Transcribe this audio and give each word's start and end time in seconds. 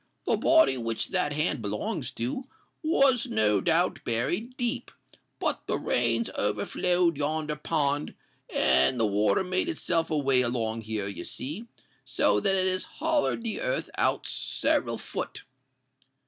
"The 0.25 0.35
body 0.35 0.77
which 0.77 1.09
that 1.09 1.31
hand 1.33 1.61
belongs 1.61 2.09
to, 2.13 2.45
was 2.81 3.27
no 3.27 3.61
doubt 3.61 3.99
buried 4.03 4.57
deep; 4.57 4.89
but 5.37 5.67
the 5.67 5.77
rains 5.77 6.27
overflowed 6.31 7.17
yonder 7.17 7.55
pond, 7.55 8.15
and 8.51 8.99
the 8.99 9.05
water 9.05 9.43
made 9.43 9.69
itself 9.69 10.09
a 10.09 10.17
way 10.17 10.41
along 10.41 10.81
here, 10.81 11.05
you 11.07 11.23
see—so 11.23 12.39
that 12.39 12.55
it 12.55 12.67
has 12.67 12.85
hollered 12.97 13.43
the 13.43 13.61
earth 13.61 13.91
out 13.95 14.25
several 14.25 14.97
foot." 14.97 15.43